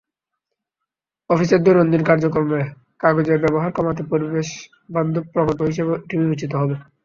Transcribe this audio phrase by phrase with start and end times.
[1.29, 2.61] অফিসের দৈনন্দিন কার্যক্রমে
[2.99, 6.75] কাগজের ব্যবহার কমাতে পরিবেশবান্ধব প্রকল্প হিসেবেও এটি বিবেচিত হবে।